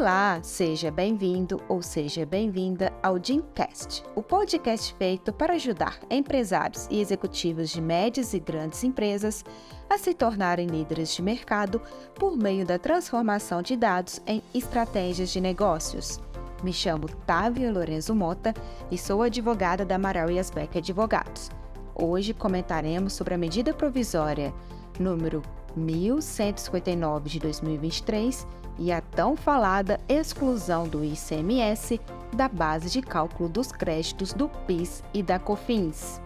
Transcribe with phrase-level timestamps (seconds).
[0.00, 7.02] Olá, seja bem-vindo ou seja bem-vinda ao Dimcast, o podcast feito para ajudar empresários e
[7.02, 9.44] executivos de médias e grandes empresas
[9.90, 11.82] a se tornarem líderes de mercado
[12.14, 16.18] por meio da transformação de dados em estratégias de negócios.
[16.64, 18.54] Me chamo Távia Lorenzo Mota
[18.90, 21.50] e sou advogada da Amaral e Asbeck Advogados.
[21.94, 24.54] Hoje comentaremos sobre a medida provisória
[24.98, 25.42] número
[25.76, 28.46] 1159 de 2023
[28.78, 32.00] e a tão falada exclusão do ICMS
[32.34, 36.20] da base de cálculo dos créditos do PIS e da COFINS.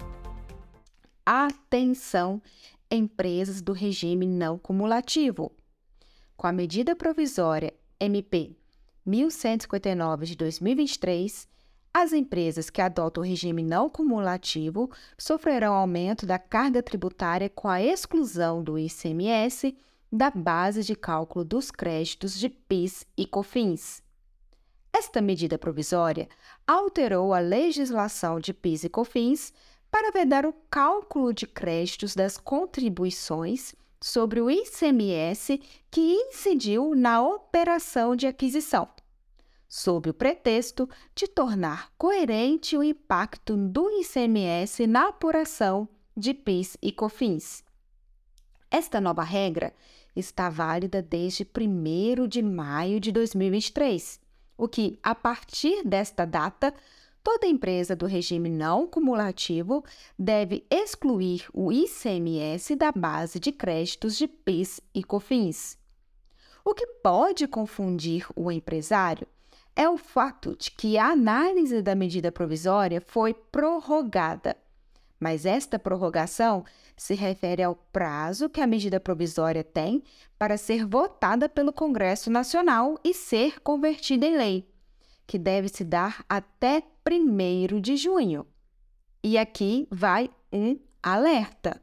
[1.26, 2.40] Atenção,
[2.90, 5.50] empresas do regime não cumulativo.
[6.36, 8.56] Com a medida provisória MP
[9.06, 11.48] 1159 de 2023,
[11.96, 17.80] as empresas que adotam o regime não cumulativo sofrerão aumento da carga tributária com a
[17.80, 19.76] exclusão do ICMS
[20.10, 24.02] da base de cálculo dos créditos de PIS e COFINS.
[24.92, 26.28] Esta medida provisória
[26.66, 29.52] alterou a legislação de PIS e COFINS
[29.88, 35.60] para vedar o cálculo de créditos das contribuições sobre o ICMS
[35.92, 38.88] que incidiu na operação de aquisição,
[39.74, 46.92] sob o pretexto de tornar coerente o impacto do ICMS na apuração de PIS e
[46.92, 47.64] COFINS.
[48.70, 49.74] Esta nova regra
[50.14, 54.20] está válida desde 1 de maio de 2023,
[54.56, 56.72] o que, a partir desta data,
[57.20, 59.84] toda empresa do regime não cumulativo
[60.16, 65.76] deve excluir o ICMS da base de créditos de PIS e COFINS.
[66.64, 69.26] O que pode confundir o empresário
[69.76, 74.56] é o fato de que a análise da medida provisória foi prorrogada
[75.24, 80.02] mas esta prorrogação se refere ao prazo que a medida provisória tem
[80.38, 84.68] para ser votada pelo Congresso Nacional e ser convertida em lei,
[85.26, 88.46] que deve se dar até 1 de junho.
[89.22, 91.80] E aqui vai um alerta.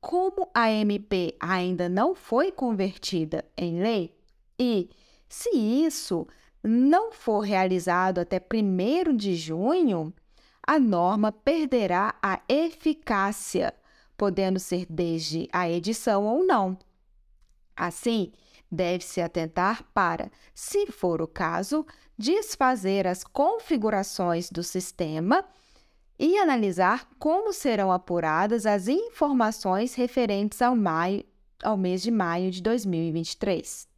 [0.00, 4.16] Como a MP ainda não foi convertida em lei,
[4.58, 4.88] e
[5.28, 6.26] se isso
[6.62, 10.12] não for realizado até 1 de junho,
[10.66, 13.72] a norma perderá a eficácia,
[14.16, 16.76] podendo ser desde a edição ou não.
[17.76, 18.32] Assim,
[18.70, 21.86] deve-se atentar para, se for o caso,
[22.18, 25.44] desfazer as configurações do sistema
[26.18, 31.24] e analisar como serão apuradas as informações referentes ao, maio,
[31.62, 33.88] ao mês de maio de 2023.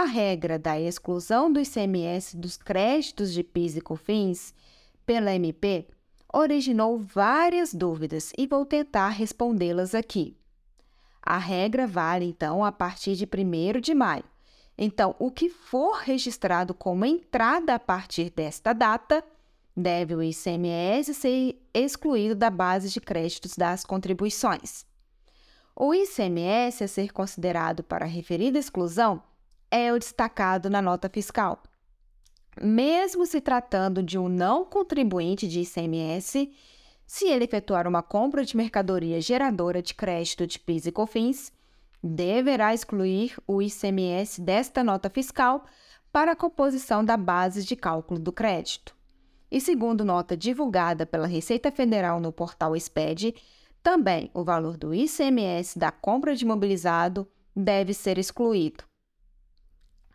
[0.00, 4.54] A regra da exclusão do ICMS dos créditos de PIS e COFINS
[5.04, 5.86] pela MP
[6.32, 10.38] originou várias dúvidas e vou tentar respondê-las aqui.
[11.22, 14.24] A regra vale, então, a partir de 1 de maio.
[14.78, 19.22] Então, o que for registrado como entrada a partir desta data,
[19.76, 24.86] deve o ICMS ser excluído da base de créditos das contribuições.
[25.76, 29.22] O ICMS a ser considerado para referida exclusão
[29.70, 31.62] é o destacado na nota fiscal,
[32.60, 36.52] mesmo se tratando de um não contribuinte de ICMS,
[37.06, 41.52] se ele efetuar uma compra de mercadoria geradora de crédito de PIS e COFINS,
[42.02, 45.64] deverá excluir o ICMS desta nota fiscal
[46.12, 48.94] para a composição da base de cálculo do crédito.
[49.50, 53.34] E segundo nota divulgada pela Receita Federal no portal SPED,
[53.82, 57.26] também o valor do ICMS da compra de imobilizado
[57.56, 58.89] deve ser excluído.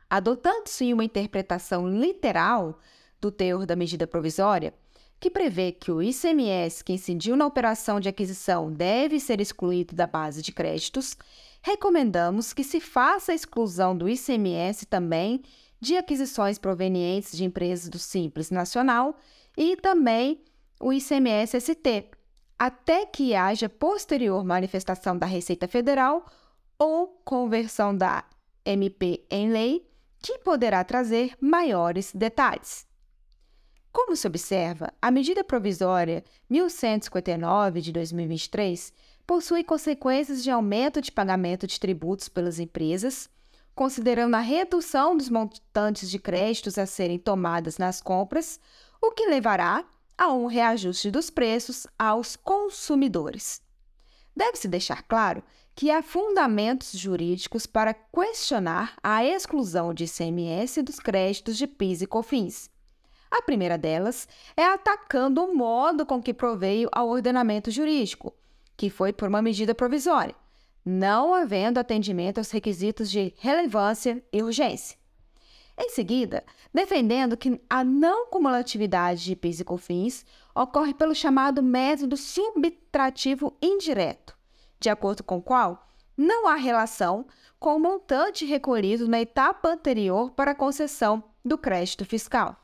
[0.10, 2.80] Adotando-se uma interpretação literal
[3.20, 4.74] do teor da medida provisória,
[5.20, 10.06] que prevê que o ICMS que incidiu na operação de aquisição deve ser excluído da
[10.06, 11.18] base de créditos,
[11.62, 15.42] recomendamos que se faça a exclusão do ICMS também
[15.80, 19.18] de aquisições provenientes de empresas do Simples Nacional
[19.58, 20.42] e também
[20.80, 22.10] o ICMS-ST,
[22.58, 26.26] até que haja posterior manifestação da Receita Federal
[26.78, 28.24] ou conversão da
[28.66, 29.88] MP em lei
[30.26, 32.88] que poderá trazer maiores detalhes.
[33.92, 38.92] Como se observa, a medida provisória 1159 de 2023
[39.28, 43.30] possui consequências de aumento de pagamento de tributos pelas empresas,
[43.76, 48.60] considerando a redução dos montantes de créditos a serem tomadas nas compras,
[49.00, 49.86] o que levará
[50.18, 53.62] a um reajuste dos preços aos consumidores.
[54.36, 55.44] Deve-se deixar claro
[55.76, 62.08] que há fundamentos jurídicos para questionar a exclusão de ICMS dos créditos de PIS e
[62.08, 62.70] COFINS.
[63.30, 64.26] A primeira delas
[64.56, 68.34] é atacando o modo com que proveio ao ordenamento jurídico,
[68.78, 70.34] que foi por uma medida provisória,
[70.86, 74.98] não havendo atendimento aos requisitos de relevância e urgência.
[75.78, 76.42] Em seguida,
[76.74, 80.26] defendendo que a não cumulatividade de PIS e COFINS
[80.56, 84.38] ocorre pelo chamado método subtrativo indireto,
[84.80, 85.88] de acordo com o qual
[86.18, 87.26] não há relação
[87.60, 92.56] com o montante recolhido na etapa anterior para a concessão do crédito fiscal.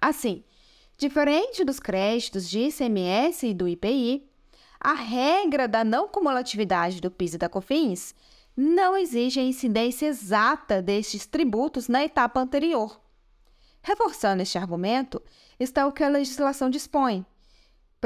[0.00, 0.44] Assim,
[0.96, 4.28] diferente dos créditos de ICMS e do IPI,
[4.80, 8.14] a regra da não cumulatividade do PIS e da COFINS
[8.56, 13.00] não exige a incidência exata destes tributos na etapa anterior.
[13.82, 15.22] Reforçando este argumento,
[15.60, 17.24] está o que a legislação dispõe,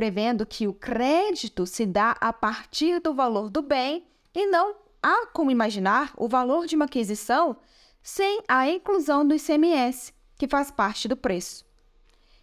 [0.00, 5.26] prevendo que o crédito se dá a partir do valor do bem e não há
[5.26, 7.54] como imaginar o valor de uma aquisição
[8.02, 11.66] sem a inclusão do ICMS, que faz parte do preço.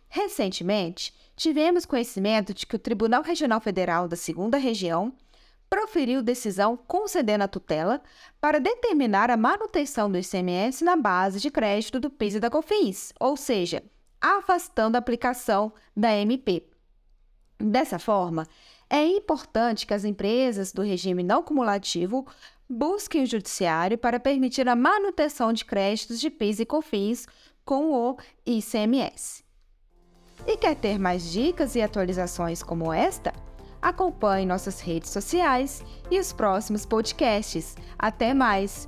[0.08, 5.12] Recentemente, tivemos conhecimento de que o Tribunal Regional Federal da Segunda Região
[5.68, 8.04] proferiu decisão concedendo a tutela
[8.40, 13.14] para determinar a manutenção do ICMS na base de crédito do PIS e da COFINS,
[13.20, 13.84] ou seja,
[14.22, 16.77] afastando a aplicação da MP.
[17.60, 18.48] Dessa forma,
[18.90, 22.26] é importante que as empresas do regime não cumulativo
[22.70, 27.28] busquem o judiciário para permitir a manutenção de créditos de PIS e COFINS
[27.66, 29.44] com o ICMS.
[30.46, 33.34] E quer ter mais dicas e atualizações como esta?
[33.82, 37.76] Acompanhe nossas redes sociais e os próximos podcasts.
[37.98, 38.88] Até mais!